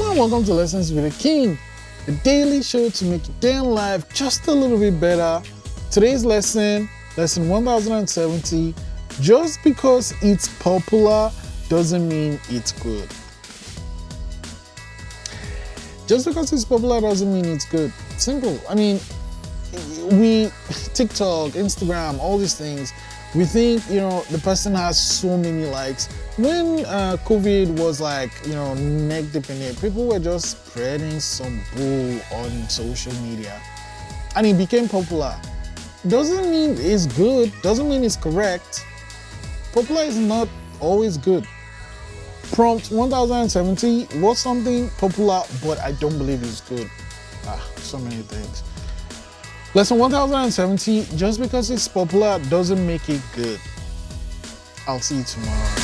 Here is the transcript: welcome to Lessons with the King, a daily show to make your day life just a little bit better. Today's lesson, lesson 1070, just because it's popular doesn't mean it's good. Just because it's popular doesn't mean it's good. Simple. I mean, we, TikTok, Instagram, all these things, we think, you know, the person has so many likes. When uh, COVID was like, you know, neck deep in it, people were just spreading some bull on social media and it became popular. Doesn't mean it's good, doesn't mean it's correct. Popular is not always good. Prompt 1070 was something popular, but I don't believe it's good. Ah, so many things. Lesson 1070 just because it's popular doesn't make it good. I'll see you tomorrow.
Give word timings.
welcome 0.00 0.44
to 0.44 0.54
Lessons 0.54 0.92
with 0.92 1.04
the 1.04 1.22
King, 1.22 1.58
a 2.08 2.12
daily 2.22 2.62
show 2.62 2.88
to 2.88 3.04
make 3.04 3.26
your 3.28 3.36
day 3.40 3.60
life 3.60 4.08
just 4.14 4.46
a 4.46 4.52
little 4.52 4.78
bit 4.78 4.98
better. 4.98 5.42
Today's 5.90 6.24
lesson, 6.24 6.88
lesson 7.16 7.48
1070, 7.48 8.74
just 9.20 9.62
because 9.62 10.14
it's 10.22 10.48
popular 10.62 11.30
doesn't 11.68 12.08
mean 12.08 12.40
it's 12.48 12.72
good. 12.72 13.08
Just 16.06 16.26
because 16.26 16.52
it's 16.52 16.64
popular 16.64 17.00
doesn't 17.00 17.32
mean 17.32 17.44
it's 17.44 17.66
good. 17.66 17.92
Simple. 18.16 18.58
I 18.68 18.74
mean, 18.74 18.98
we, 20.12 20.50
TikTok, 20.94 21.52
Instagram, 21.52 22.18
all 22.18 22.38
these 22.38 22.54
things, 22.54 22.92
we 23.34 23.44
think, 23.46 23.82
you 23.88 23.96
know, 23.96 24.22
the 24.30 24.38
person 24.38 24.74
has 24.74 25.00
so 25.00 25.38
many 25.38 25.64
likes. 25.64 26.06
When 26.36 26.84
uh, 26.84 27.16
COVID 27.24 27.78
was 27.78 28.00
like, 28.00 28.30
you 28.46 28.52
know, 28.52 28.74
neck 28.74 29.24
deep 29.32 29.48
in 29.48 29.60
it, 29.62 29.80
people 29.80 30.06
were 30.06 30.18
just 30.18 30.66
spreading 30.66 31.18
some 31.18 31.60
bull 31.74 32.20
on 32.32 32.68
social 32.68 33.14
media 33.22 33.60
and 34.36 34.46
it 34.46 34.58
became 34.58 34.88
popular. 34.88 35.34
Doesn't 36.08 36.50
mean 36.50 36.74
it's 36.78 37.06
good, 37.06 37.52
doesn't 37.62 37.88
mean 37.88 38.04
it's 38.04 38.16
correct. 38.16 38.84
Popular 39.72 40.02
is 40.02 40.18
not 40.18 40.48
always 40.80 41.16
good. 41.16 41.46
Prompt 42.52 42.90
1070 42.90 44.20
was 44.20 44.38
something 44.38 44.90
popular, 44.98 45.42
but 45.64 45.78
I 45.78 45.92
don't 45.92 46.18
believe 46.18 46.42
it's 46.42 46.60
good. 46.62 46.90
Ah, 47.46 47.64
so 47.76 47.98
many 47.98 48.22
things. 48.22 48.62
Lesson 49.74 49.98
1070 49.98 51.16
just 51.16 51.40
because 51.40 51.70
it's 51.70 51.88
popular 51.88 52.38
doesn't 52.50 52.86
make 52.86 53.08
it 53.08 53.22
good. 53.34 53.58
I'll 54.86 55.00
see 55.00 55.16
you 55.16 55.24
tomorrow. 55.24 55.81